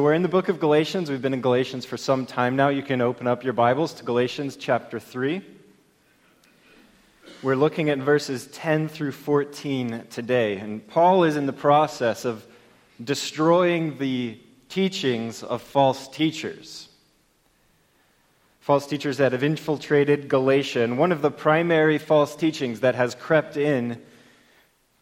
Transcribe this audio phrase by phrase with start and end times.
[0.00, 1.10] So we're in the book of Galatians.
[1.10, 2.70] We've been in Galatians for some time now.
[2.70, 5.44] You can open up your Bibles to Galatians chapter 3.
[7.42, 10.56] We're looking at verses 10 through 14 today.
[10.56, 12.46] And Paul is in the process of
[13.04, 14.40] destroying the
[14.70, 16.88] teachings of false teachers.
[18.60, 20.80] False teachers that have infiltrated Galatia.
[20.80, 24.00] And one of the primary false teachings that has crept in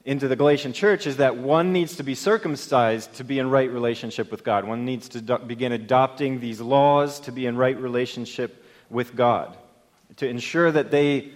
[0.09, 3.71] into the Galatian church is that one needs to be circumcised to be in right
[3.71, 4.65] relationship with God.
[4.65, 9.55] One needs to do- begin adopting these laws to be in right relationship with God,
[10.16, 11.33] to ensure that they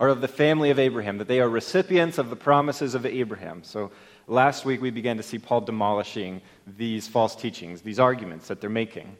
[0.00, 3.62] are of the family of Abraham, that they are recipients of the promises of Abraham.
[3.62, 3.92] So
[4.26, 8.70] last week we began to see Paul demolishing these false teachings, these arguments that they're
[8.70, 9.16] making.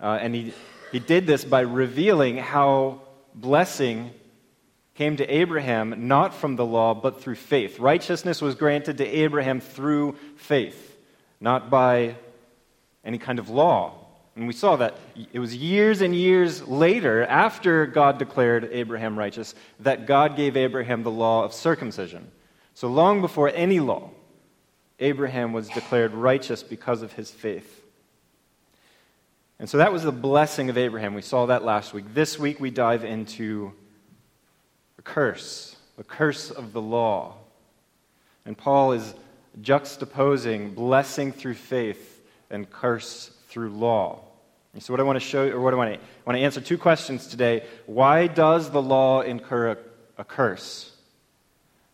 [0.00, 0.52] Uh, and he,
[0.90, 3.02] he did this by revealing how
[3.36, 4.10] blessing
[4.94, 7.78] came to Abraham not from the law, but through faith.
[7.78, 10.96] Righteousness was granted to Abraham through faith,
[11.40, 12.16] not by
[13.04, 13.94] any kind of law.
[14.36, 14.96] And we saw that
[15.32, 21.02] it was years and years later, after God declared Abraham righteous, that God gave Abraham
[21.02, 22.30] the law of circumcision.
[22.74, 24.10] So long before any law,
[24.98, 27.82] Abraham was declared righteous because of his faith.
[29.58, 31.14] And so that was the blessing of Abraham.
[31.14, 32.12] We saw that last week.
[32.12, 33.72] This week we dive into
[35.04, 37.36] curse, the curse of the law.
[38.44, 39.14] And Paul is
[39.60, 44.20] juxtaposing blessing through faith and curse through law.
[44.72, 46.36] And so, what I want to show, you, or what I want to, I want
[46.36, 47.64] to answer two questions today.
[47.86, 49.76] Why does the law incur a,
[50.18, 50.90] a curse?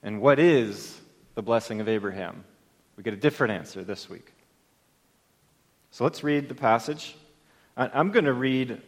[0.03, 0.99] And what is
[1.35, 2.43] the blessing of Abraham?
[2.97, 4.33] We get a different answer this week.
[5.91, 7.17] So let's read the passage.
[7.77, 8.81] I'm going to read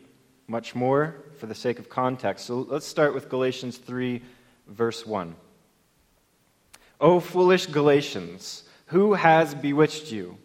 [0.46, 2.46] much more for the sake of context.
[2.46, 4.22] So let's start with Galatians 3,
[4.68, 5.34] verse 1.
[7.00, 10.38] O foolish Galatians, who has bewitched you?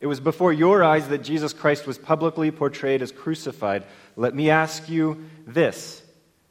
[0.00, 3.84] It was before your eyes that Jesus Christ was publicly portrayed as crucified.
[4.16, 6.02] Let me ask you this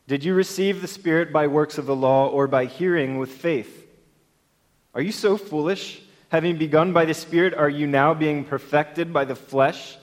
[0.08, 3.86] Did you receive the Spirit by works of the law or by hearing with faith?
[4.94, 6.02] Are you so foolish?
[6.30, 9.98] Having begun by the Spirit, are you now being perfected by the flesh?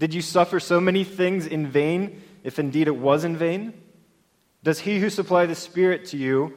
[0.00, 3.74] Did you suffer so many things in vain, if indeed it was in vain?
[4.62, 6.54] Does he who supplied the Spirit to you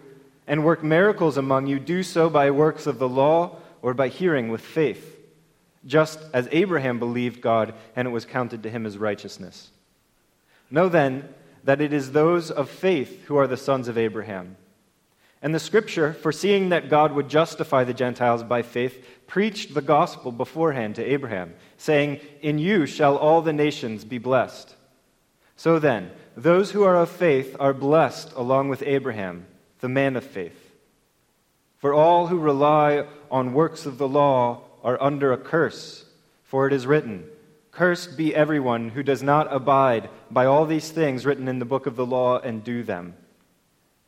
[0.48, 4.50] and work miracles among you do so by works of the law or by hearing
[4.50, 5.20] with faith?
[5.86, 9.70] Just as Abraham believed God and it was counted to him as righteousness.
[10.70, 11.28] Know then
[11.64, 14.58] that it is those of faith who are the sons of Abraham.
[15.42, 20.32] And the scripture, foreseeing that God would justify the Gentiles by faith, preached the gospel
[20.32, 24.76] beforehand to Abraham, saying, In you shall all the nations be blessed.
[25.62, 29.46] So then, those who are of faith are blessed along with Abraham,
[29.80, 30.74] the man of faith.
[31.78, 36.04] For all who rely on works of the law are under a curse,
[36.42, 37.28] for it is written,
[37.70, 41.86] Cursed be everyone who does not abide by all these things written in the book
[41.86, 43.14] of the law and do them.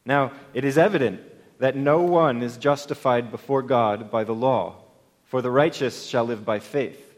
[0.06, 1.22] Now, it is evident
[1.60, 4.78] that no one is justified before God by the law,
[5.26, 7.14] for the righteous shall live by faith.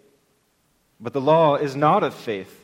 [0.99, 2.63] But the law is not of faith.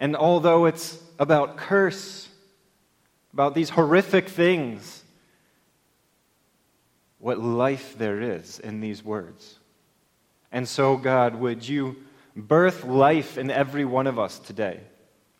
[0.00, 2.28] And although it's about curse,
[3.34, 5.04] about these horrific things,
[7.18, 9.58] what life there is in these words.
[10.50, 11.96] And so, God, would you
[12.34, 14.80] birth life in every one of us today,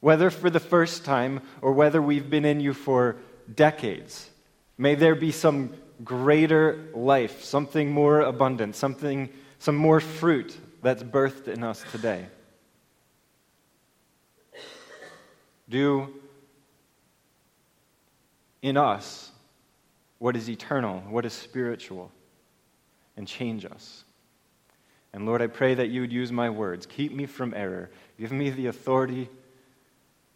[0.01, 3.17] whether for the first time or whether we've been in you for
[3.53, 4.29] decades?
[4.77, 11.49] May there be some greater life, something more abundant, something, some more fruit that's birthed
[11.49, 12.27] in us today.
[15.71, 16.13] Do
[18.61, 19.31] in us
[20.19, 22.11] what is eternal, what is spiritual,
[23.17, 24.05] and change us.
[25.13, 26.87] And Lord, I pray that you would use my words.
[26.87, 27.91] Keep me from error.
[28.19, 29.29] Give me the authority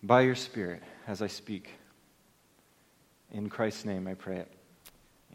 [0.03, 1.71] by your Spirit as I speak.
[3.33, 4.49] In Christ's name I pray it.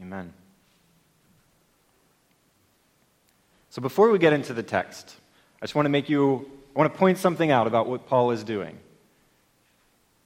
[0.02, 0.34] Amen.
[3.70, 5.16] So before we get into the text,
[5.62, 8.32] I just want to make you, I want to point something out about what Paul
[8.32, 8.78] is doing.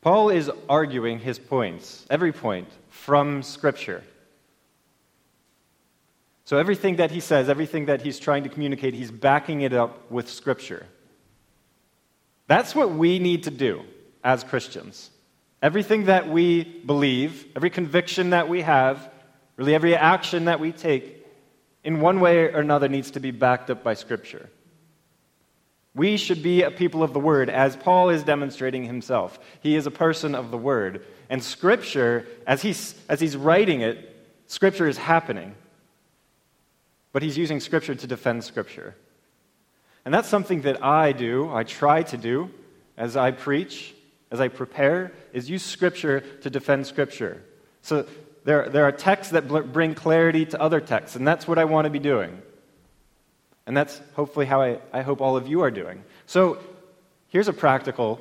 [0.03, 4.03] Paul is arguing his points, every point, from Scripture.
[6.43, 10.11] So everything that he says, everything that he's trying to communicate, he's backing it up
[10.11, 10.85] with Scripture.
[12.47, 13.83] That's what we need to do
[14.25, 15.09] as Christians.
[15.61, 19.09] Everything that we believe, every conviction that we have,
[19.55, 21.25] really every action that we take,
[21.85, 24.49] in one way or another needs to be backed up by Scripture.
[25.95, 29.37] We should be a people of the Word, as Paul is demonstrating himself.
[29.61, 31.05] He is a person of the Word.
[31.29, 34.09] And Scripture, as he's, as he's writing it,
[34.47, 35.55] Scripture is happening.
[37.11, 38.95] But he's using Scripture to defend Scripture.
[40.03, 42.49] And that's something that I do, I try to do
[42.97, 43.93] as I preach,
[44.31, 47.43] as I prepare, is use Scripture to defend Scripture.
[47.83, 48.07] So
[48.43, 51.85] there, there are texts that bring clarity to other texts, and that's what I want
[51.85, 52.41] to be doing.
[53.65, 56.03] And that's hopefully how I, I hope all of you are doing.
[56.25, 56.59] So
[57.29, 58.19] here's a practical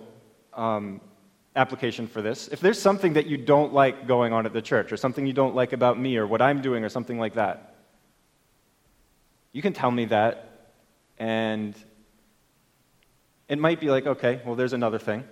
[0.53, 1.01] um,
[1.57, 2.49] application for this.
[2.49, 5.33] If there's something that you don't like going on at the church, or something you
[5.33, 7.75] don't like about me, or what I'm doing, or something like that,
[9.53, 10.71] you can tell me that,
[11.19, 11.75] and
[13.49, 15.25] it might be like, okay, well, there's another thing.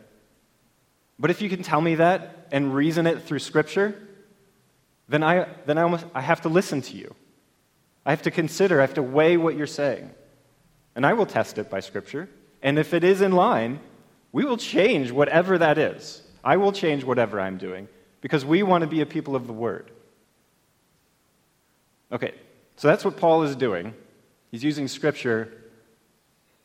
[1.19, 3.95] But if you can tell me that and reason it through Scripture,
[5.09, 7.15] then I, then I, almost, I have to listen to you.
[8.05, 10.11] I have to consider, I have to weigh what you're saying.
[10.95, 12.29] And I will test it by Scripture.
[12.63, 13.81] And if it is in line,
[14.33, 16.23] we will change whatever that is.
[16.43, 17.89] I will change whatever I'm doing
[18.21, 19.91] because we want to be a people of the Word.
[22.13, 22.35] Okay,
[22.77, 23.95] so that's what Paul is doing.
[24.51, 25.53] He's using Scripture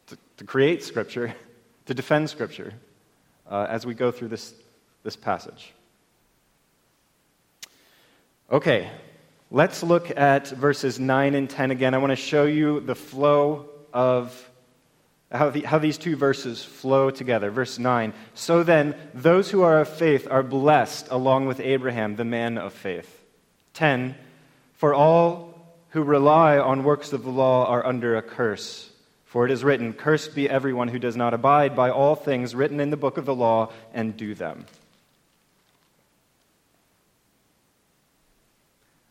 [0.07, 1.35] to, to create Scripture,
[1.85, 2.73] to defend Scripture
[3.49, 4.53] uh, as we go through this,
[5.03, 5.73] this passage.
[8.51, 8.89] Okay,
[9.51, 11.94] let's look at verses 9 and 10 again.
[11.94, 14.50] I want to show you the flow of
[15.31, 17.51] how, the, how these two verses flow together.
[17.51, 22.25] Verse 9 So then, those who are of faith are blessed along with Abraham, the
[22.25, 23.24] man of faith.
[23.74, 24.15] 10
[24.74, 25.53] For all
[25.89, 28.89] who rely on works of the law are under a curse.
[29.24, 32.80] For it is written, Cursed be everyone who does not abide by all things written
[32.80, 34.65] in the book of the law and do them.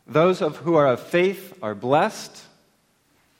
[0.06, 2.44] Those of who are of faith are blessed.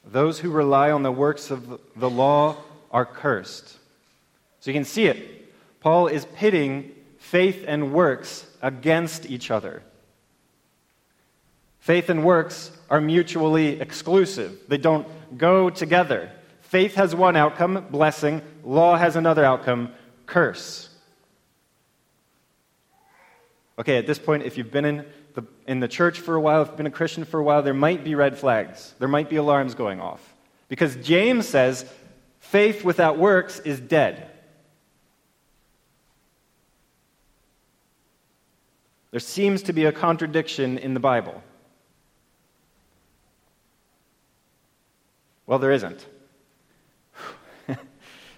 [0.05, 2.57] Those who rely on the works of the law
[2.91, 3.77] are cursed.
[4.61, 5.53] So you can see it.
[5.81, 9.83] Paul is pitting faith and works against each other.
[11.81, 15.07] Faith and works are mutually exclusive, they don't
[15.37, 16.31] go together.
[16.63, 18.43] Faith has one outcome, blessing.
[18.65, 19.93] Law has another outcome,
[20.27, 20.89] curse.
[23.79, 25.05] Okay, at this point, if you've been in
[25.67, 27.75] in the church for a while, if you've been a Christian for a while, there
[27.75, 28.95] might be red flags.
[28.99, 30.35] There might be alarms going off.
[30.69, 31.91] Because James says
[32.39, 34.31] faith without works is dead.
[39.11, 41.43] There seems to be a contradiction in the Bible.
[45.47, 46.05] Well, there isn't.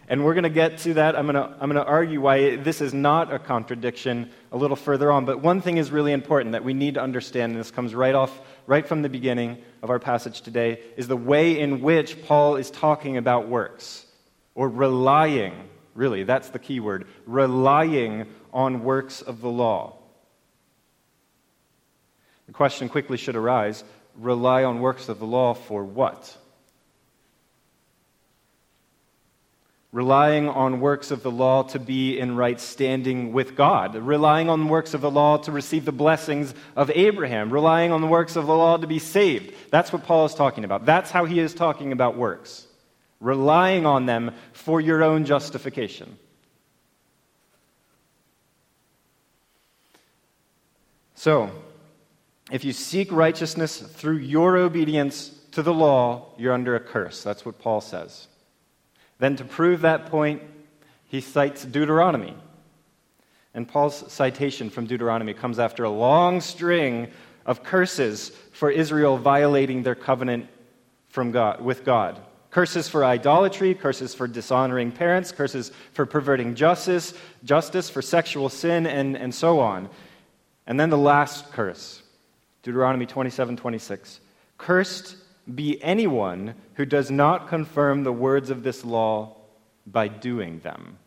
[0.08, 1.16] And we're going to get to that.
[1.16, 4.76] I'm going to, I'm going to argue why this is not a contradiction a little
[4.76, 5.26] further on.
[5.26, 8.14] But one thing is really important that we need to understand, and this comes right
[8.14, 12.56] off, right from the beginning of our passage today, is the way in which Paul
[12.56, 14.06] is talking about works,
[14.54, 19.98] or relying, really, that's the key word, relying on works of the law.
[22.46, 23.84] The question quickly should arise
[24.18, 26.34] rely on works of the law for what?
[29.96, 34.68] Relying on works of the law to be in right standing with God, relying on
[34.68, 38.46] works of the law to receive the blessings of Abraham, relying on the works of
[38.46, 39.54] the law to be saved.
[39.70, 40.84] That's what Paul is talking about.
[40.84, 42.66] That's how he is talking about works,
[43.20, 46.18] relying on them for your own justification.
[51.14, 51.50] So,
[52.52, 57.22] if you seek righteousness through your obedience to the law, you're under a curse.
[57.22, 58.28] That's what Paul says.
[59.18, 60.42] Then, to prove that point,
[61.06, 62.34] he cites Deuteronomy.
[63.54, 67.08] And Paul's citation from Deuteronomy comes after a long string
[67.46, 70.48] of curses for Israel violating their covenant
[71.08, 72.20] from God, with God.
[72.50, 78.86] Curses for idolatry, curses for dishonoring parents, curses for perverting justice, justice for sexual sin,
[78.86, 79.88] and, and so on.
[80.66, 82.02] And then the last curse,
[82.62, 84.20] Deuteronomy 27 26.
[84.58, 85.16] Cursed
[85.52, 89.36] be anyone who does not confirm the words of this law
[89.86, 90.98] by doing them.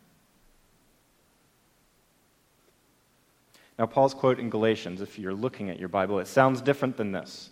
[3.78, 7.12] Now, Paul's quote in Galatians, if you're looking at your Bible, it sounds different than
[7.12, 7.50] this.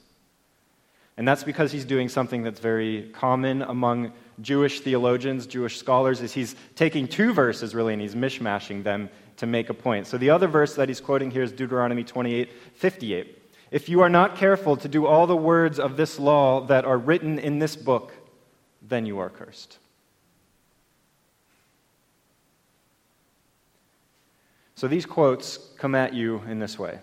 [1.17, 6.33] And that's because he's doing something that's very common among Jewish theologians, Jewish scholars, is
[6.33, 10.07] he's taking two verses really and he's mishmashing them to make a point.
[10.07, 13.38] So the other verse that he's quoting here is Deuteronomy 28 58.
[13.71, 16.97] If you are not careful to do all the words of this law that are
[16.97, 18.13] written in this book,
[18.81, 19.79] then you are cursed.
[24.75, 27.01] So these quotes come at you in this way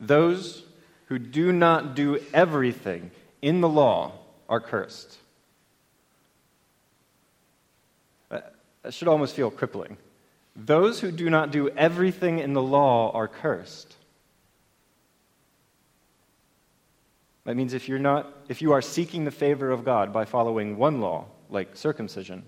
[0.00, 0.64] Those
[1.06, 3.10] who do not do everything
[3.42, 4.12] in the law
[4.48, 5.18] are cursed.
[8.30, 8.54] That
[8.90, 9.98] should almost feel crippling.
[10.56, 13.97] Those who do not do everything in the law are cursed.
[17.48, 20.76] That means if you're not if you are seeking the favor of God by following
[20.76, 22.44] one law, like circumcision,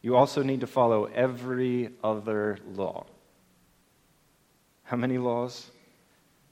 [0.00, 3.04] you also need to follow every other law.
[4.84, 5.72] How many laws?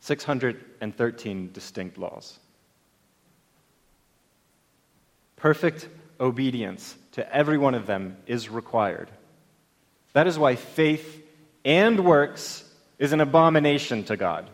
[0.01, 2.41] 613 distinct laws.
[5.37, 5.89] Perfect
[6.19, 9.13] obedience to every one of them is required.
[10.13, 11.25] That is why faith
[11.65, 14.51] and works is an abomination to God.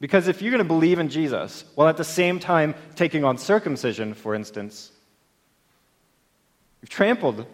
[0.00, 3.36] Because if you're going to believe in Jesus, while at the same time taking on
[3.36, 4.90] circumcision, for instance,
[6.80, 7.46] you've trampled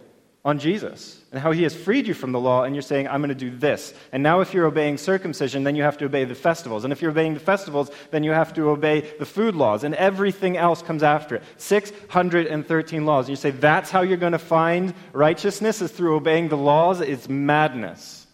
[0.45, 3.21] on Jesus and how he has freed you from the law, and you're saying, I'm
[3.21, 3.93] going to do this.
[4.13, 6.85] And now, if you're obeying circumcision, then you have to obey the festivals.
[6.85, 9.93] And if you're obeying the festivals, then you have to obey the food laws, and
[9.97, 11.43] everything else comes after it.
[11.57, 13.25] 613 laws.
[13.25, 17.01] And you say, that's how you're going to find righteousness is through obeying the laws?
[17.01, 18.25] It's madness.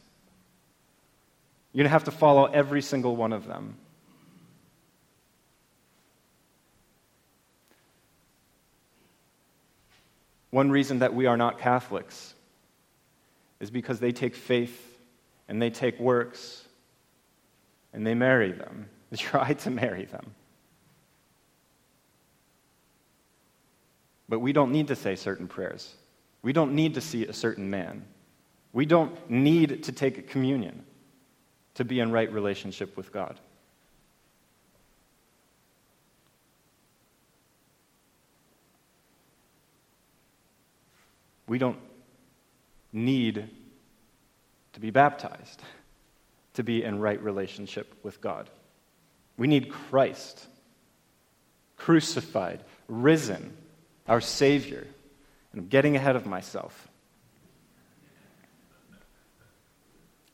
[1.73, 3.79] You're going to have to follow every single one of them.
[10.53, 12.35] One reason that we are not Catholics
[13.59, 14.99] is because they take faith
[15.49, 16.63] and they take works
[17.95, 18.89] and they marry them.
[19.13, 20.35] They try to marry them.
[24.27, 25.95] But we don't need to say certain prayers.
[26.41, 28.07] We don't need to see a certain man.
[28.73, 30.83] We don't need to take communion
[31.75, 33.39] to be in right relationship with God.
[41.53, 41.81] We don't
[42.95, 43.51] need
[44.73, 45.61] to be baptized
[46.55, 48.49] to be in right relationship with God.
[49.37, 50.47] We need Christ,
[51.77, 53.55] crucified, risen,
[54.09, 54.87] our Savior.
[55.53, 56.89] And I'm getting ahead of myself.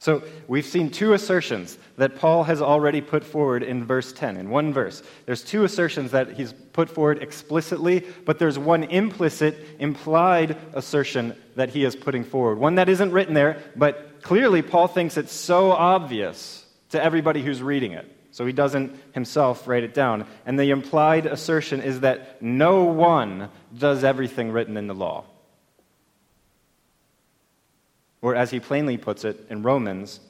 [0.09, 4.49] So we've seen two assertions that Paul has already put forward in verse 10, in
[4.49, 5.03] one verse.
[5.27, 11.69] There's two assertions that he's put forward explicitly, but there's one implicit, implied assertion that
[11.69, 12.57] he is putting forward.
[12.57, 17.63] One that isn't written there, but clearly Paul thinks it's so obvious to everybody who's
[17.63, 18.11] reading it.
[18.31, 20.27] So he doesn't himself write it down.
[20.47, 25.27] And the implied assertion is that no one does everything written in the law.
[28.21, 30.21] Or, as he plainly puts it in Romans,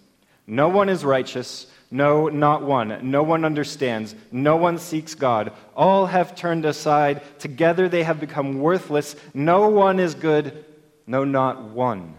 [0.46, 3.10] no one is righteous, no, not one.
[3.10, 4.14] No one understands.
[4.30, 5.52] No one seeks God.
[5.74, 7.22] All have turned aside.
[7.38, 9.16] Together they have become worthless.
[9.32, 10.64] No one is good,
[11.06, 12.14] no, not one.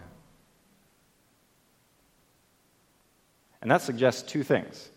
[3.62, 4.88] And that suggests two things.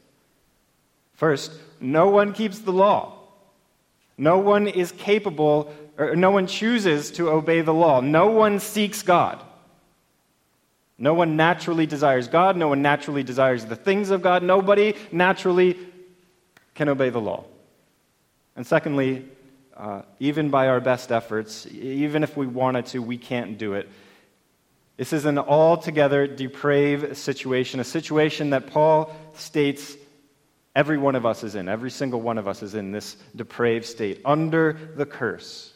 [1.13, 3.19] First, no one keeps the law.
[4.17, 7.99] No one is capable, or no one chooses to obey the law.
[7.99, 9.43] No one seeks God.
[11.03, 12.55] No one naturally desires God.
[12.55, 14.41] No one naturally desires the things of God.
[14.41, 15.77] Nobody naturally
[16.75, 17.43] can obey the law.
[18.55, 19.25] And secondly,
[19.75, 23.89] uh, even by our best efforts, even if we wanted to, we can't do it.
[24.95, 29.97] This is an altogether depraved situation, a situation that Paul states
[30.73, 31.67] every one of us is in.
[31.67, 35.73] Every single one of us is in this depraved state, under the curse.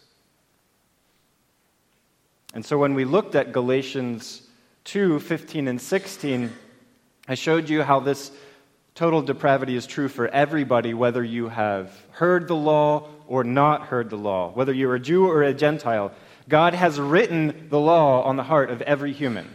[2.53, 4.46] And so when we looked at Galatians
[4.87, 6.53] 2 15 and 16,
[7.27, 8.31] I showed you how this
[8.95, 14.09] total depravity is true for everybody, whether you have heard the law or not heard
[14.09, 16.13] the law, whether you're a Jew or a Gentile.
[16.47, 19.49] God has written the law on the heart of every human.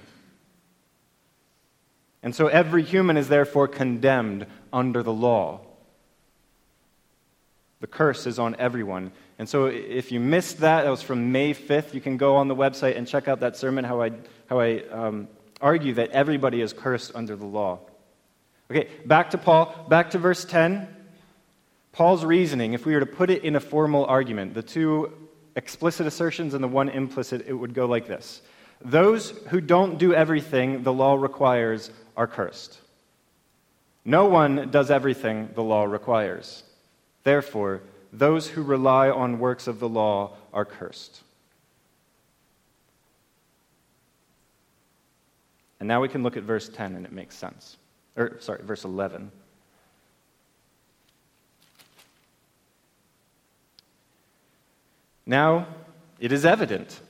[2.23, 5.62] And so every human is therefore condemned under the law.
[7.81, 9.12] The curse is on everyone.
[9.39, 11.95] And so if you missed that, that was from May 5th.
[11.95, 14.12] You can go on the website and check out that sermon, how I
[14.52, 15.28] how I um,
[15.62, 17.80] argue that everybody is cursed under the law.
[18.71, 20.87] Okay, back to Paul, back to verse 10.
[21.92, 25.11] Paul's reasoning, if we were to put it in a formal argument, the two
[25.56, 28.42] explicit assertions and the one implicit, it would go like this
[28.85, 32.78] Those who don't do everything the law requires are cursed.
[34.04, 36.62] No one does everything the law requires.
[37.25, 37.80] Therefore,
[38.12, 41.23] those who rely on works of the law are cursed.
[45.83, 47.77] And now we can look at verse 10 and it makes sense.
[48.17, 49.33] Or, sorry, verse 11.
[55.27, 55.67] Now
[56.21, 57.01] it is evident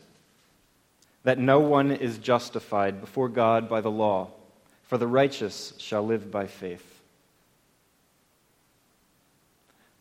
[1.22, 4.30] that no one is justified before God by the law,
[4.84, 7.02] for the righteous shall live by faith.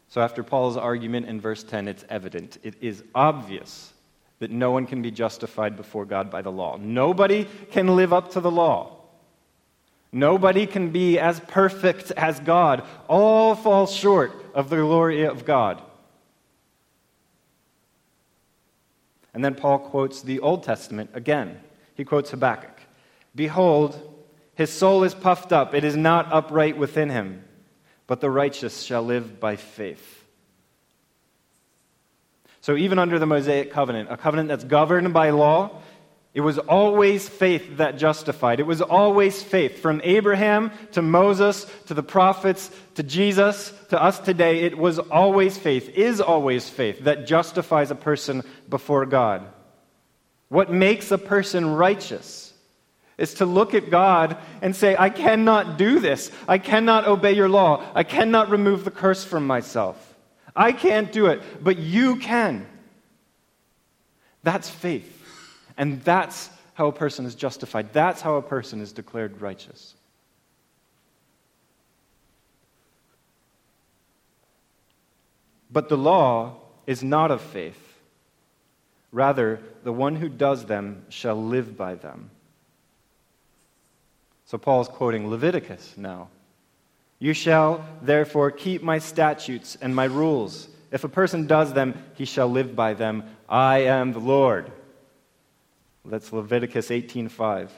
[0.08, 3.90] So, after Paul's argument in verse 10, it's evident, it is obvious
[4.41, 6.75] that no one can be justified before God by the law.
[6.75, 8.98] Nobody can live up to the law.
[10.12, 12.83] Nobody can be as perfect as God.
[13.07, 15.79] All fall short of the glory of God.
[19.31, 21.60] And then Paul quotes the Old Testament again.
[21.93, 22.81] He quotes Habakkuk
[23.36, 27.43] Behold, his soul is puffed up, it is not upright within him,
[28.07, 30.21] but the righteous shall live by faith.
[32.62, 35.82] So, even under the Mosaic covenant, a covenant that's governed by law,
[36.34, 38.62] it was always faith that justified.
[38.62, 39.80] It was always faith.
[39.80, 45.58] From Abraham to Moses to the prophets to Jesus to us today, it was always
[45.58, 49.46] faith, is always faith that justifies a person before God.
[50.48, 52.53] What makes a person righteous
[53.18, 56.32] is to look at God and say, I cannot do this.
[56.48, 57.84] I cannot obey your law.
[57.94, 60.11] I cannot remove the curse from myself.
[60.55, 62.67] I can't do it, but you can.
[64.43, 65.17] That's faith.
[65.77, 67.93] And that's how a person is justified.
[67.93, 69.93] That's how a person is declared righteous.
[75.72, 77.79] But the law is not of faith.
[79.12, 82.29] Rather, the one who does them shall live by them.
[84.46, 86.27] So Paul's quoting Leviticus now.
[87.22, 90.68] You shall therefore keep my statutes and my rules.
[90.90, 93.25] If a person does them, he shall live by them.
[93.48, 94.72] I am the Lord.
[96.04, 97.70] That's Leviticus 18:5.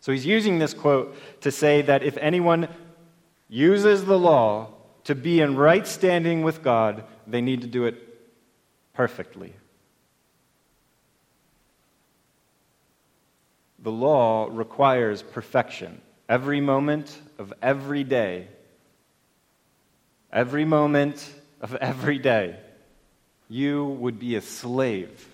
[0.00, 2.68] So he's using this quote to say that if anyone
[3.48, 4.74] uses the law
[5.04, 7.96] to be in right standing with God, they need to do it
[8.92, 9.54] perfectly.
[13.78, 18.48] The law requires perfection every moment of every day.
[20.32, 22.56] Every moment of every day,
[23.48, 25.28] you would be a slave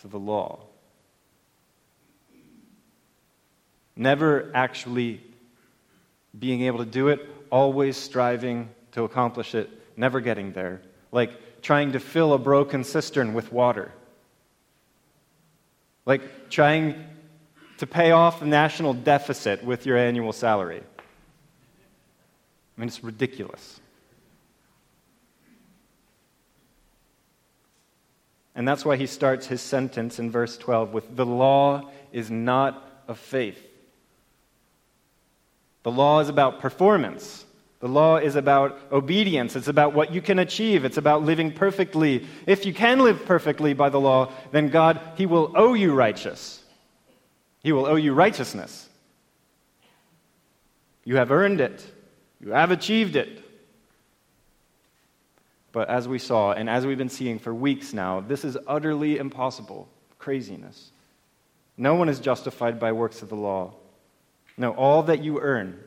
[0.00, 0.66] to the law.
[3.96, 5.20] never actually
[6.38, 10.80] being able to do it, always striving to accomplish it, never getting there.
[11.10, 13.92] Like trying to fill a broken cistern with water.
[16.06, 17.04] Like trying
[17.78, 20.82] to pay off the national deficit with your annual salary.
[22.76, 23.80] I mean, it's ridiculous.
[28.54, 33.02] And that's why he starts his sentence in verse 12 with The law is not
[33.08, 33.58] of faith.
[35.82, 37.44] The law is about performance.
[37.80, 39.56] The law is about obedience.
[39.56, 40.84] It's about what you can achieve.
[40.84, 42.26] It's about living perfectly.
[42.46, 46.62] If you can live perfectly by the law, then God, He will owe you righteous.
[47.62, 48.88] He will owe you righteousness.
[51.04, 51.84] You have earned it.
[52.42, 53.42] You have achieved it.
[55.70, 59.16] But as we saw, and as we've been seeing for weeks now, this is utterly
[59.16, 59.88] impossible.
[60.18, 60.90] Craziness.
[61.78, 63.72] No one is justified by works of the law.
[64.58, 65.78] No, all that you earn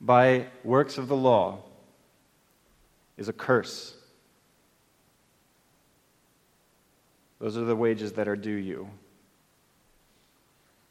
[0.00, 1.58] by works of the law
[3.16, 3.94] is a curse.
[7.38, 8.88] Those are the wages that are due you.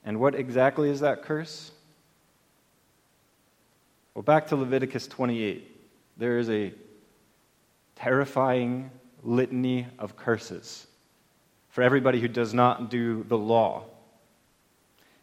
[0.03, 1.71] And what exactly is that curse?
[4.15, 5.69] Well, back to Leviticus 28.
[6.15, 6.73] There is a
[7.97, 8.89] terrifying
[9.23, 10.87] litany of curses
[11.67, 13.83] for everybody who does not do the law.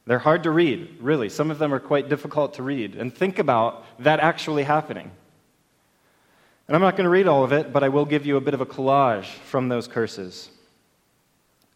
[0.04, 1.30] They're hard to read, really.
[1.30, 2.94] Some of them are quite difficult to read.
[2.94, 5.10] And think about that actually happening.
[6.68, 8.42] And I'm not going to read all of it, but I will give you a
[8.42, 10.50] bit of a collage from those curses.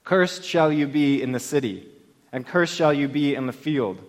[0.04, 1.88] Cursed shall you be in the city,
[2.30, 4.02] and cursed shall you be in the field.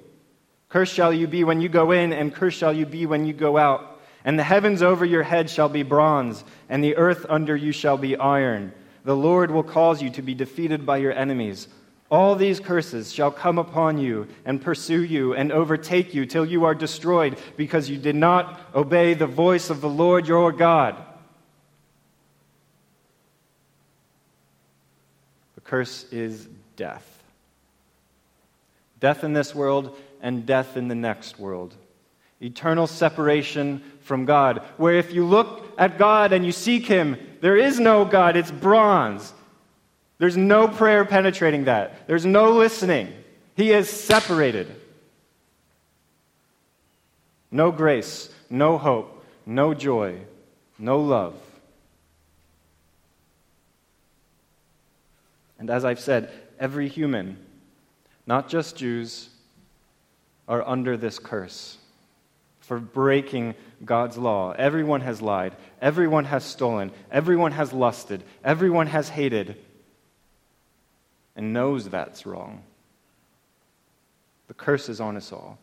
[0.69, 3.33] Cursed shall you be when you go in, and cursed shall you be when you
[3.33, 4.01] go out.
[4.25, 7.97] And the heavens over your head shall be bronze, and the earth under you shall
[7.97, 8.73] be iron.
[9.05, 11.69] The Lord will cause you to be defeated by your enemies.
[12.11, 16.65] All these curses shall come upon you and pursue you and overtake you till you
[16.65, 20.95] are destroyed because you did not obey the voice of the Lord your God.
[25.55, 27.17] The curse is death
[28.99, 31.75] death in this world and death in the next world.
[32.41, 37.57] Eternal separation from God, where if you look at God and you seek Him, there
[37.57, 39.33] is no God, it's bronze.
[40.19, 42.07] There's no prayer penetrating that.
[42.07, 43.13] There's no listening.
[43.55, 44.67] He is separated.
[47.51, 50.19] No grace, no hope, no joy,
[50.77, 51.35] no love.
[55.59, 57.37] And as I've said, every human,
[58.25, 59.29] not just Jews,
[60.47, 61.77] are under this curse
[62.59, 63.55] for breaking
[63.85, 64.51] God's law.
[64.51, 65.55] Everyone has lied.
[65.81, 66.91] Everyone has stolen.
[67.11, 68.23] Everyone has lusted.
[68.43, 69.57] Everyone has hated
[71.35, 72.63] and knows that's wrong.
[74.47, 75.57] The curse is on us all.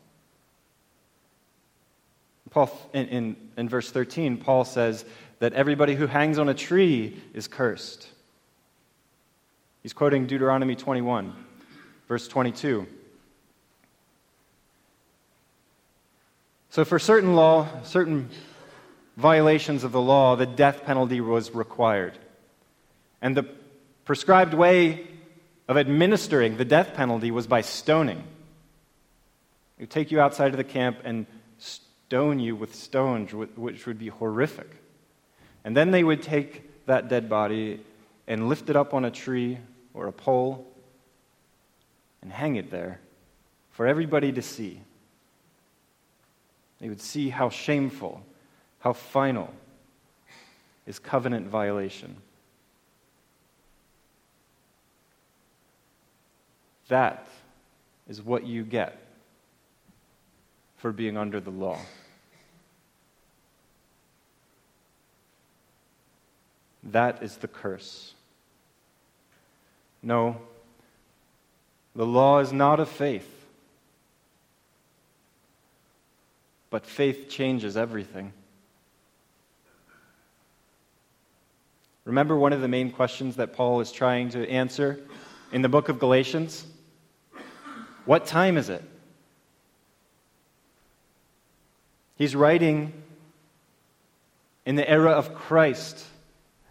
[2.50, 5.04] Paul, in, in, in verse 13, Paul says
[5.40, 8.08] that everybody who hangs on a tree is cursed.
[9.82, 11.34] He's quoting Deuteronomy 21,
[12.08, 12.86] verse 22.
[16.74, 18.30] So, for certain law, certain
[19.16, 22.18] violations of the law, the death penalty was required.
[23.22, 23.44] And the
[24.04, 25.06] prescribed way
[25.68, 28.24] of administering the death penalty was by stoning.
[29.76, 31.26] They would take you outside of the camp and
[31.58, 34.68] stone you with stones, which would be horrific.
[35.62, 37.84] And then they would take that dead body
[38.26, 39.60] and lift it up on a tree
[39.94, 40.66] or a pole
[42.20, 42.98] and hang it there
[43.70, 44.80] for everybody to see.
[46.84, 48.20] They would see how shameful,
[48.80, 49.54] how final
[50.86, 52.14] is covenant violation.
[56.88, 57.26] That
[58.06, 58.98] is what you get
[60.76, 61.78] for being under the law.
[66.82, 68.12] That is the curse.
[70.02, 70.36] No,
[71.96, 73.43] the law is not of faith.
[76.74, 78.32] But faith changes everything.
[82.04, 84.98] Remember one of the main questions that Paul is trying to answer
[85.52, 86.66] in the book of Galatians?
[88.06, 88.82] What time is it?
[92.16, 92.92] He's writing
[94.66, 96.04] in the era of Christ,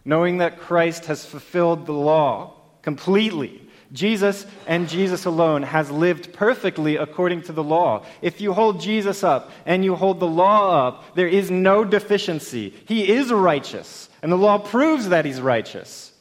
[0.04, 3.63] knowing that Christ has fulfilled the law completely.
[3.94, 8.06] Jesus and Jesus alone has lived perfectly according to the law.
[8.24, 12.74] If you hold Jesus up and you hold the law up, there is no deficiency.
[12.88, 16.12] He is righteous, and the law proves that he's righteous.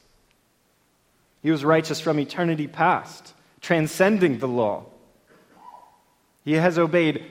[1.42, 3.32] He was righteous from eternity past,
[3.62, 4.84] transcending the law.
[6.44, 7.24] He has obeyed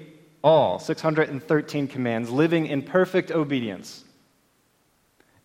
[0.44, 4.04] all 613 commands, living in perfect obedience.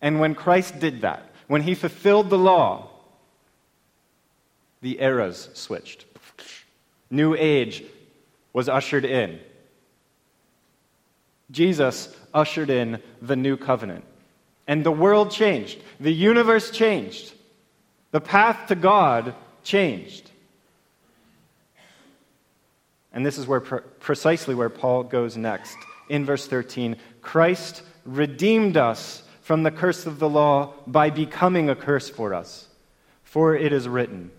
[0.01, 2.89] And when Christ did that, when he fulfilled the law,
[4.81, 6.05] the eras switched.
[7.09, 7.83] New age
[8.53, 9.39] was ushered in.
[11.51, 14.03] Jesus ushered in the new covenant.
[14.67, 15.79] And the world changed.
[15.99, 17.33] The universe changed.
[18.11, 20.29] The path to God changed.
[23.13, 25.77] And this is where precisely where Paul goes next.
[26.09, 31.75] In verse 13, Christ redeemed us from the curse of the law by becoming a
[31.75, 32.67] curse for us.
[33.23, 34.31] For it is written,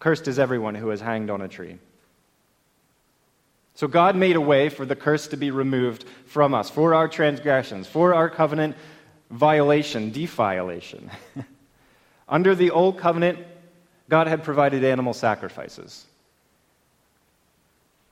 [0.00, 1.78] Cursed is everyone who is hanged on a tree.
[3.74, 7.06] So God made a way for the curse to be removed from us, for our
[7.06, 8.76] transgressions, for our covenant
[9.30, 11.10] violation, defilation.
[12.28, 13.38] Under the old covenant,
[14.08, 16.06] God had provided animal sacrifices.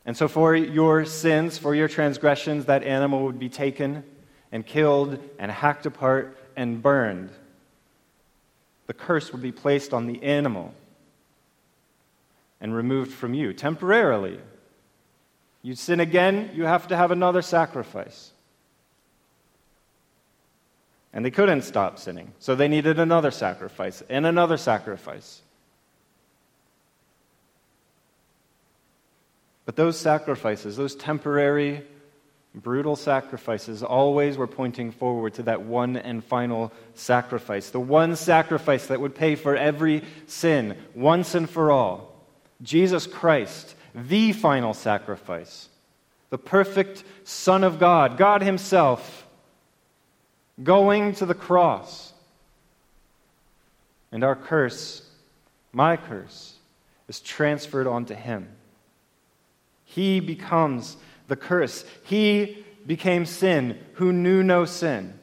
[0.07, 4.05] And so, for your sins, for your transgressions, that animal would be taken
[4.53, 7.31] and killed and hacked apart and burned.
[8.87, 10.73] The curse would be placed on the animal
[12.61, 14.41] and removed from you temporarily.
[15.63, 18.33] You sin again, you have to have another sacrifice.
[21.13, 25.43] And they couldn't stop sinning, so they needed another sacrifice and another sacrifice.
[29.65, 31.85] But those sacrifices, those temporary,
[32.55, 38.87] brutal sacrifices, always were pointing forward to that one and final sacrifice, the one sacrifice
[38.87, 42.08] that would pay for every sin once and for all.
[42.63, 45.69] Jesus Christ, the final sacrifice,
[46.31, 49.27] the perfect Son of God, God Himself,
[50.63, 52.13] going to the cross.
[54.11, 55.09] And our curse,
[55.73, 56.57] my curse,
[57.09, 58.49] is transferred onto Him.
[59.85, 60.97] He becomes
[61.29, 61.85] the curse.
[62.05, 65.18] He became sin who knew no sin.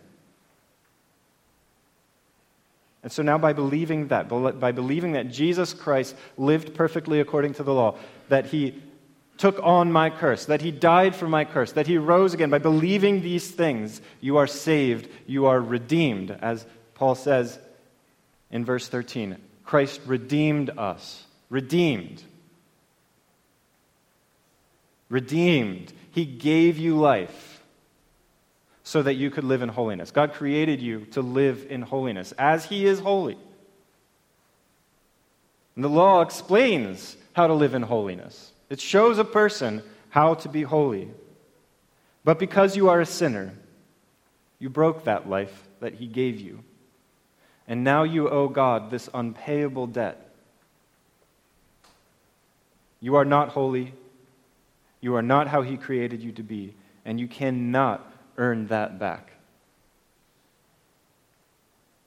[3.06, 7.63] And so now, by believing that, by believing that Jesus Christ lived perfectly according to
[7.63, 8.82] the law, that he
[9.38, 12.58] took on my curse, that he died for my curse, that he rose again, by
[12.58, 16.32] believing these things, you are saved, you are redeemed.
[16.32, 16.65] As
[16.96, 17.60] Paul says
[18.50, 21.26] in verse 13, Christ redeemed us.
[21.52, 22.24] Redeemed.
[25.10, 25.94] Redeemed.
[26.10, 27.55] He gave you life
[28.86, 30.12] so that you could live in holiness.
[30.12, 33.36] God created you to live in holiness as He is holy.
[35.76, 40.48] And the law explains how to live in holiness, it shows a person how to
[40.48, 41.10] be holy.
[42.24, 43.54] But because you are a sinner,
[44.60, 46.63] you broke that life that He gave you.
[47.67, 50.30] And now you owe God this unpayable debt.
[53.02, 53.93] You are not holy.
[55.02, 56.76] You are not how He created you to be.
[57.04, 59.32] And you cannot earn that back.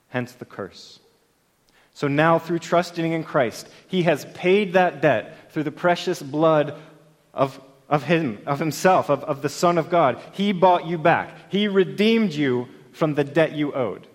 [0.09, 1.01] Hence the curse.
[1.95, 6.79] So now, through trusting in Christ, He has paid that debt through the precious blood
[7.35, 10.21] of, of Him, of Himself, of, of the Son of God.
[10.33, 11.51] He bought you back.
[11.51, 14.07] He redeemed you from the debt you owed,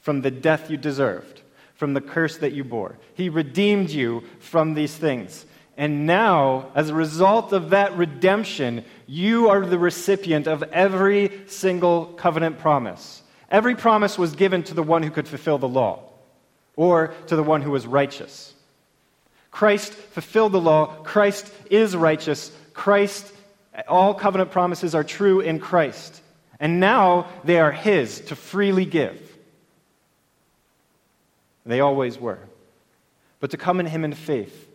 [0.00, 1.40] from the death you deserved,
[1.74, 2.98] from the curse that you bore.
[3.14, 5.46] He redeemed you from these things.
[5.76, 12.06] And now, as a result of that redemption, you are the recipient of every single
[12.06, 13.22] covenant promise.
[13.50, 16.02] Every promise was given to the one who could fulfill the law,
[16.76, 18.52] or to the one who was righteous.
[19.50, 20.86] Christ fulfilled the law.
[21.02, 22.50] Christ is righteous.
[22.72, 23.30] Christ,
[23.88, 26.20] all covenant promises are true in Christ.
[26.58, 29.20] And now they are His to freely give.
[31.64, 32.38] They always were.
[33.40, 34.68] But to come in Him in faith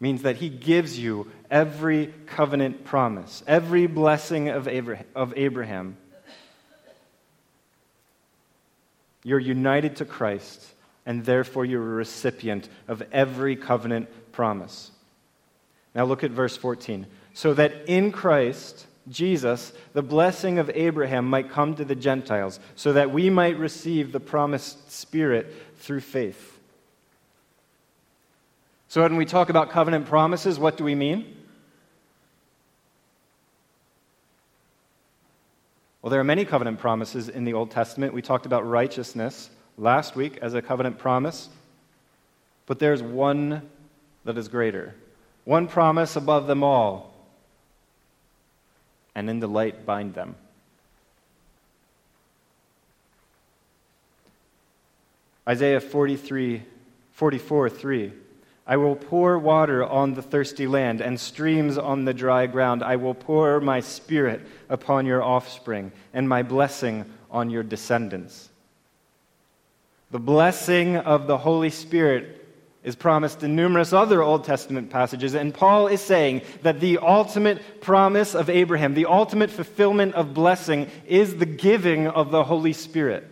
[0.00, 5.96] means that He gives you every covenant promise, every blessing of Abraham.
[9.24, 10.64] You're united to Christ,
[11.04, 14.90] and therefore you're a recipient of every covenant promise.
[15.94, 17.06] Now look at verse 14.
[17.34, 22.92] So that in Christ, Jesus, the blessing of Abraham might come to the Gentiles, so
[22.92, 26.57] that we might receive the promised Spirit through faith.
[28.90, 31.36] So, when we talk about covenant promises, what do we mean?
[36.00, 38.14] Well, there are many covenant promises in the Old Testament.
[38.14, 41.50] We talked about righteousness last week as a covenant promise,
[42.64, 43.60] but there's one
[44.24, 44.94] that is greater,
[45.44, 47.14] one promise above them all
[49.14, 50.34] and in the light bind them.
[55.46, 56.62] Isaiah 43,
[57.12, 58.12] 44, 3.
[58.68, 62.82] I will pour water on the thirsty land and streams on the dry ground.
[62.82, 68.50] I will pour my spirit upon your offspring and my blessing on your descendants.
[70.10, 72.46] The blessing of the Holy Spirit
[72.84, 75.34] is promised in numerous other Old Testament passages.
[75.34, 80.90] And Paul is saying that the ultimate promise of Abraham, the ultimate fulfillment of blessing,
[81.06, 83.26] is the giving of the Holy Spirit.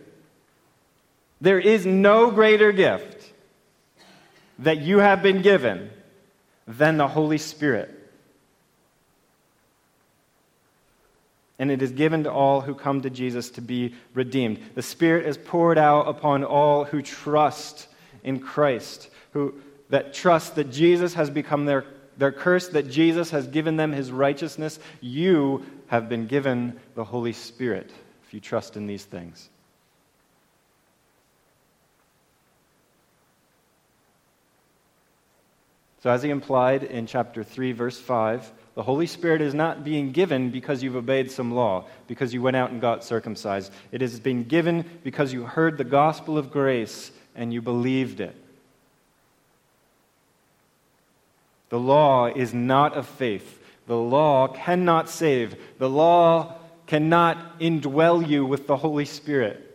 [1.41, 3.16] There is no greater gift
[4.59, 5.89] that you have been given
[6.67, 7.93] than the Holy Spirit.
[11.59, 14.59] And it is given to all who come to Jesus to be redeemed.
[14.75, 17.87] The Spirit is poured out upon all who trust
[18.23, 19.53] in Christ who,
[19.89, 21.85] that trust that Jesus has become their,
[22.17, 27.33] their curse, that Jesus has given them his righteousness, you have been given the Holy
[27.33, 27.91] Spirit
[28.25, 29.49] if you trust in these things.
[36.03, 40.11] So, as he implied in chapter 3, verse 5, the Holy Spirit is not being
[40.11, 43.71] given because you've obeyed some law, because you went out and got circumcised.
[43.91, 48.35] It is being given because you heard the gospel of grace and you believed it.
[51.69, 53.59] The law is not of faith.
[53.87, 55.55] The law cannot save.
[55.79, 56.55] The law
[56.85, 59.66] cannot indwell you with the Holy Spirit.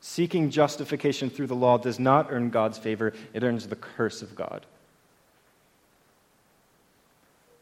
[0.00, 4.34] Seeking justification through the law does not earn God's favor, it earns the curse of
[4.34, 4.64] God.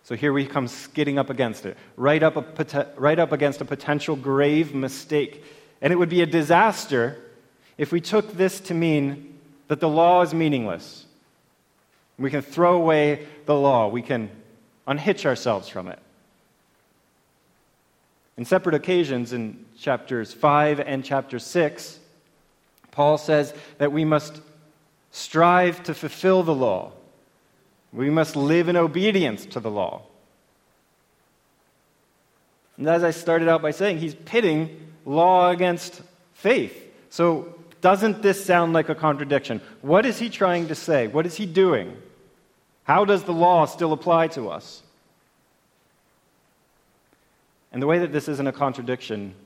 [0.04, 3.64] So here we come skidding up against it, right up, a, right up against a
[3.64, 5.44] potential grave mistake.
[5.82, 7.18] And it would be a disaster
[7.76, 11.04] if we took this to mean that the law is meaningless
[12.18, 13.88] we can throw away the law.
[13.88, 14.30] We can
[14.86, 15.98] unhitch ourselves from it.
[18.36, 21.98] In separate occasions, in chapters 5 and chapter 6,
[22.98, 24.40] Paul says that we must
[25.12, 26.90] strive to fulfill the law.
[27.92, 30.02] We must live in obedience to the law.
[32.76, 36.92] And as I started out by saying, he's pitting law against faith.
[37.08, 39.60] So, doesn't this sound like a contradiction?
[39.80, 41.06] What is he trying to say?
[41.06, 41.96] What is he doing?
[42.82, 44.82] How does the law still apply to us?
[47.70, 49.36] And the way that this isn't a contradiction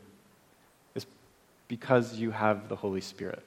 [1.68, 3.42] because you have the Holy Spirit.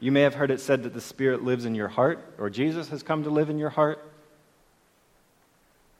[0.00, 2.88] You may have heard it said that the Spirit lives in your heart, or Jesus
[2.88, 4.04] has come to live in your heart.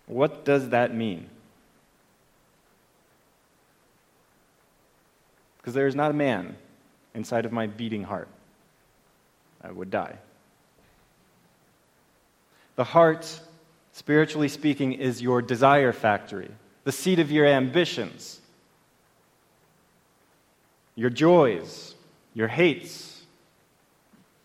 [0.07, 1.29] What does that mean?
[5.62, 6.57] because there is not a man
[7.14, 8.29] inside of my beating heart.
[9.62, 10.18] I would die.
[12.75, 13.40] The heart,
[13.92, 16.51] spiritually speaking, is your desire factory,
[16.85, 18.40] the seat of your ambitions,
[20.95, 21.95] your joys,
[22.35, 23.12] your hates,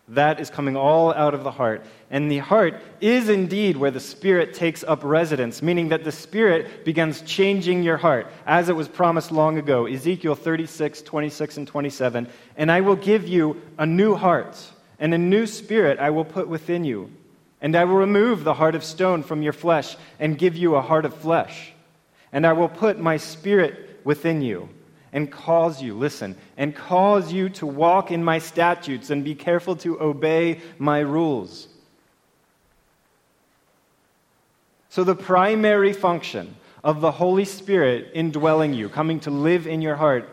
[0.09, 1.85] that is coming all out of the heart.
[2.09, 6.85] And the heart is indeed where the Spirit takes up residence, meaning that the Spirit
[6.85, 9.85] begins changing your heart, as it was promised long ago.
[9.85, 12.27] Ezekiel 36, 26, and 27.
[12.55, 14.57] And I will give you a new heart,
[14.99, 17.11] and a new spirit I will put within you.
[17.59, 20.81] And I will remove the heart of stone from your flesh, and give you a
[20.81, 21.73] heart of flesh.
[22.37, 24.69] And I will put my spirit within you
[25.11, 29.75] and cause you, listen, and cause you to walk in my statutes and be careful
[29.77, 31.67] to obey my rules.
[34.89, 39.95] So, the primary function of the Holy Spirit indwelling you, coming to live in your
[39.95, 40.29] heart,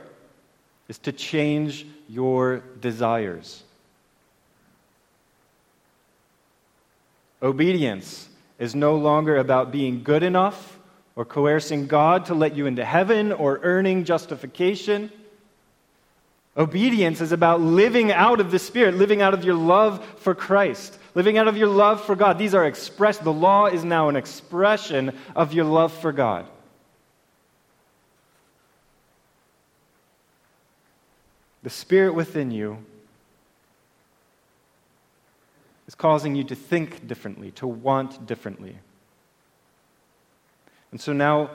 [0.88, 3.62] is to change your desires.
[7.42, 10.78] Obedience is no longer about being good enough
[11.16, 15.12] or coercing God to let you into heaven or earning justification.
[16.56, 20.98] Obedience is about living out of the Spirit, living out of your love for Christ,
[21.14, 22.38] living out of your love for God.
[22.38, 26.46] These are expressed, the law is now an expression of your love for God.
[31.64, 32.84] The Spirit within you
[35.88, 38.76] is causing you to think differently, to want differently.
[40.94, 41.50] And so now,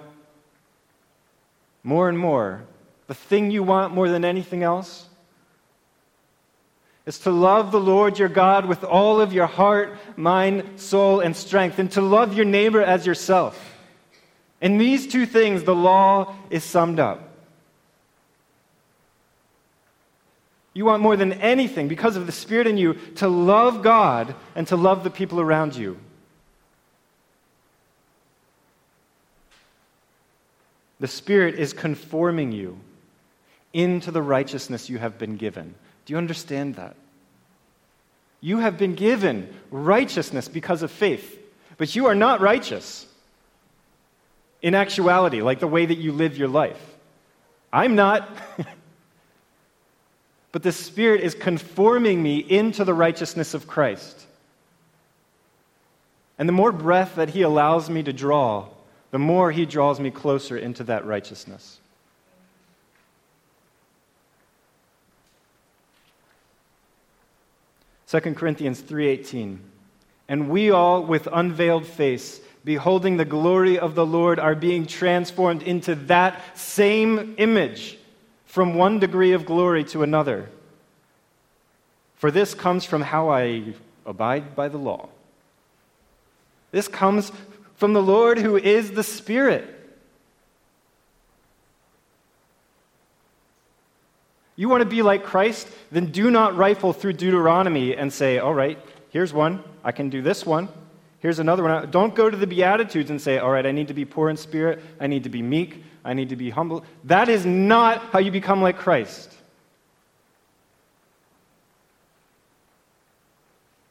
[1.82, 2.66] more and more,
[3.08, 5.08] the thing you want more than anything else
[7.06, 11.34] is to love the Lord your God with all of your heart, mind, soul, and
[11.34, 13.78] strength, and to love your neighbor as yourself.
[14.60, 17.30] In these two things, the law is summed up.
[20.74, 24.68] You want more than anything, because of the Spirit in you, to love God and
[24.68, 25.98] to love the people around you.
[31.00, 32.80] The Spirit is conforming you
[33.74, 35.76] into the righteousness you have been given.
[36.06, 36.96] Do you understand that?
[38.42, 41.40] You have been given righteousness because of faith,
[41.78, 43.06] but you are not righteous
[44.62, 46.82] in actuality, like the way that you live your life.
[47.72, 48.30] I'm not.
[50.52, 54.26] but the Spirit is conforming me into the righteousness of Christ.
[56.38, 58.68] And the more breath that He allows me to draw,
[59.12, 61.80] the more he draws me closer into that righteousness.
[68.06, 69.60] Second Corinthians 3:18
[70.28, 75.64] And we all with unveiled face beholding the glory of the Lord are being transformed
[75.64, 77.98] into that same image
[78.46, 80.50] from one degree of glory to another.
[82.16, 85.10] For this comes from how I abide by the law.
[86.72, 87.32] This comes
[87.80, 89.66] from the Lord who is the Spirit.
[94.58, 95.66] You want to be like Christ?
[95.90, 98.78] Then do not rifle through Deuteronomy and say, all right,
[99.12, 100.68] here's one, I can do this one.
[101.22, 101.90] Here's another one.
[101.90, 104.36] Don't go to the Beatitudes and say, all right, I need to be poor in
[104.36, 106.84] spirit, I need to be meek, I need to be humble.
[107.06, 109.34] That is not how you become like Christ.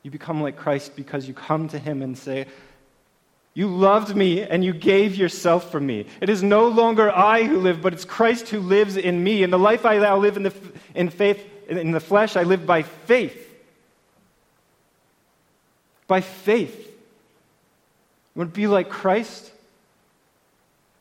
[0.02, 2.46] You become like Christ because you come to Him and say,
[3.54, 6.06] you loved me and you gave yourself for me.
[6.20, 9.42] It is no longer I who live, but it's Christ who lives in me.
[9.42, 10.54] And the life I now live in, the,
[10.94, 13.44] in faith, in the flesh, I live by faith.
[16.06, 16.86] By faith.
[16.86, 19.50] You want to be like Christ?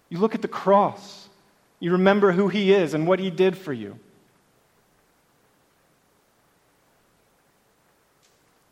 [0.10, 1.28] You look at the cross.
[1.80, 4.00] You remember who he is and what he did for you.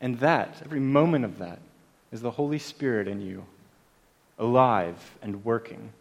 [0.01, 1.59] And that, every moment of that,
[2.11, 3.45] is the Holy Spirit in you
[4.37, 5.91] alive and working,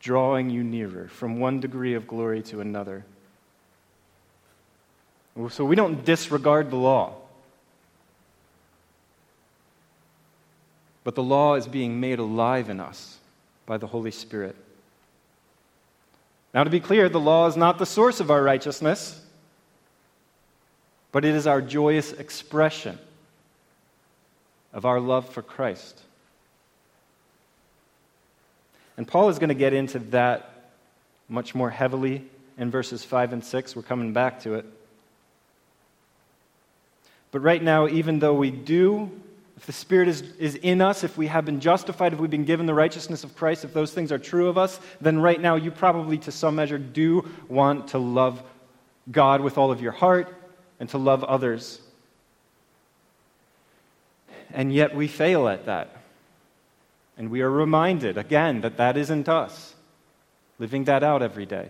[0.00, 3.04] drawing you nearer from one degree of glory to another.
[5.50, 7.14] So we don't disregard the law.
[11.04, 13.18] But the law is being made alive in us
[13.64, 14.56] by the Holy Spirit.
[16.54, 19.20] Now, to be clear, the law is not the source of our righteousness,
[21.12, 22.98] but it is our joyous expression
[24.76, 26.00] of our love for Christ.
[28.96, 30.70] And Paul is going to get into that
[31.28, 32.24] much more heavily
[32.56, 33.74] in verses 5 and 6.
[33.74, 34.66] We're coming back to it.
[37.32, 39.10] But right now, even though we do
[39.56, 42.44] if the Spirit is, is in us, if we have been justified, if we've been
[42.44, 45.56] given the righteousness of Christ, if those things are true of us, then right now
[45.56, 48.42] you probably, to some measure, do want to love
[49.10, 50.34] God with all of your heart
[50.78, 51.80] and to love others.
[54.56, 55.94] And yet we fail at that.
[57.18, 59.74] And we are reminded again that that isn't us,
[60.58, 61.68] living that out every day.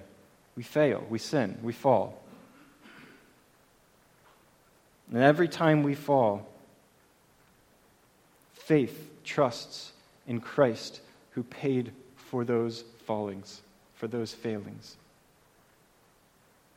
[0.56, 2.22] We fail, we sin, we fall.
[5.12, 6.48] And every time we fall,
[8.54, 9.92] faith trusts
[10.26, 11.00] in Christ
[11.32, 13.62] who paid for those fallings,
[13.94, 14.96] for those failings.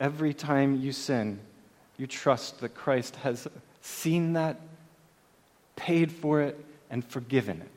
[0.00, 1.38] Every time you sin,
[1.98, 3.46] you trust that Christ has
[3.80, 4.60] seen that,
[5.76, 7.70] paid for it, and forgiven it.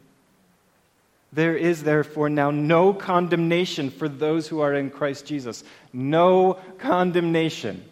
[1.31, 5.63] There is therefore now no condemnation for those who are in Christ Jesus.
[5.91, 7.83] No condemnation.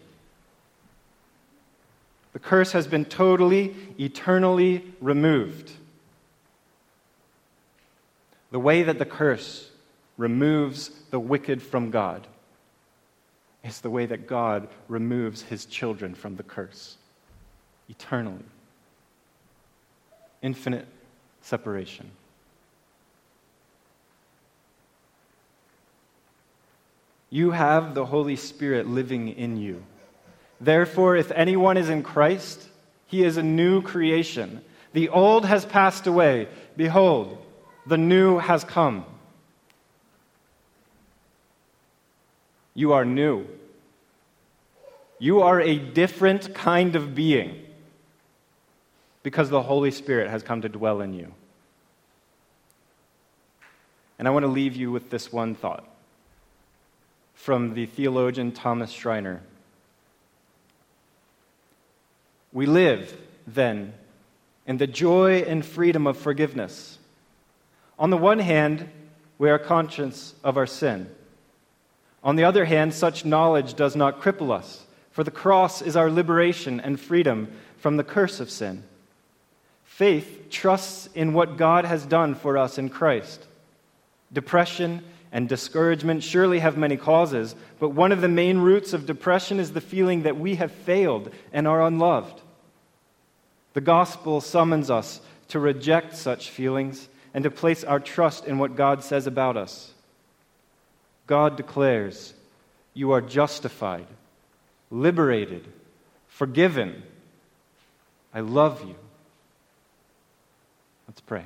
[2.32, 5.72] The curse has been totally, eternally removed.
[8.52, 9.68] The way that the curse
[10.16, 12.26] removes the wicked from God
[13.64, 16.96] is the way that God removes his children from the curse
[17.88, 18.44] eternally.
[20.42, 20.86] Infinite
[21.40, 22.10] separation.
[27.30, 29.82] You have the Holy Spirit living in you.
[30.60, 32.68] Therefore, if anyone is in Christ,
[33.06, 34.62] he is a new creation.
[34.92, 36.48] The old has passed away.
[36.76, 37.38] Behold,
[37.86, 39.04] the new has come.
[42.74, 43.46] You are new.
[45.18, 47.61] You are a different kind of being
[49.22, 51.32] because the Holy Spirit has come to dwell in you.
[54.18, 55.84] And I want to leave you with this one thought
[57.34, 59.42] from the theologian Thomas Schreiner.
[62.52, 63.16] We live,
[63.46, 63.94] then,
[64.66, 66.98] in the joy and freedom of forgiveness.
[67.98, 68.88] On the one hand,
[69.38, 71.10] we are conscious of our sin.
[72.22, 76.10] On the other hand, such knowledge does not cripple us, for the cross is our
[76.10, 78.84] liberation and freedom from the curse of sin.
[79.92, 83.46] Faith trusts in what God has done for us in Christ.
[84.32, 89.60] Depression and discouragement surely have many causes, but one of the main roots of depression
[89.60, 92.40] is the feeling that we have failed and are unloved.
[93.74, 98.76] The gospel summons us to reject such feelings and to place our trust in what
[98.76, 99.92] God says about us.
[101.26, 102.32] God declares,
[102.94, 104.06] You are justified,
[104.90, 105.66] liberated,
[106.28, 107.02] forgiven.
[108.32, 108.96] I love you.
[111.12, 111.44] Let's pray.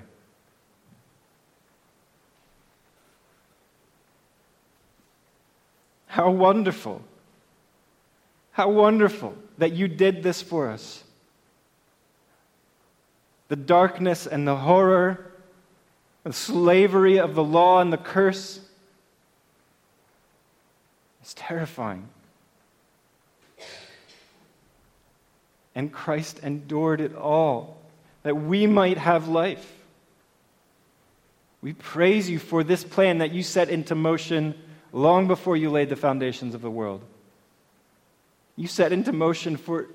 [6.06, 7.02] How wonderful.
[8.52, 11.02] How wonderful that you did this for us.
[13.48, 15.32] The darkness and the horror,
[16.22, 18.60] the slavery of the law and the curse
[21.24, 22.08] is terrifying.
[25.74, 27.78] And Christ endured it all
[28.26, 29.64] that we might have life.
[31.62, 34.60] We praise you for this plan that you set into motion
[34.92, 37.04] long before you laid the foundations of the world.
[38.56, 39.86] You set into motion for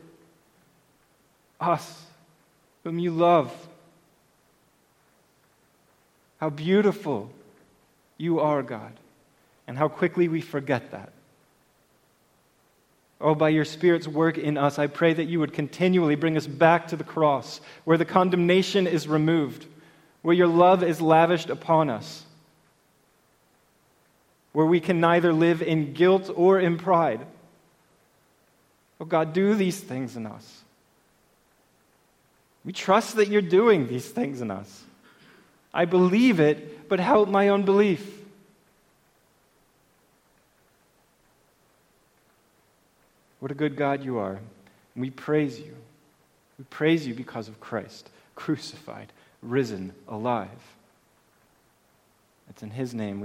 [1.59, 2.05] us,
[2.85, 3.53] whom you love.
[6.39, 7.29] How beautiful
[8.17, 8.93] you are, God,
[9.67, 11.11] and how quickly we forget that.
[13.21, 16.47] Oh, by your Spirit's work in us, I pray that you would continually bring us
[16.47, 19.65] back to the cross, where the condemnation is removed,
[20.23, 22.25] where your love is lavished upon us
[24.53, 27.25] where we can neither live in guilt or in pride.
[28.99, 30.61] Oh God, do these things in us.
[32.63, 34.83] We trust that you're doing these things in us.
[35.73, 38.20] I believe it, but help my unbelief.
[43.41, 44.39] What a good God you are.
[44.95, 45.75] And we praise you.
[46.59, 49.11] We praise you because of Christ, crucified,
[49.41, 50.49] risen, alive.
[52.51, 53.19] It's in his name we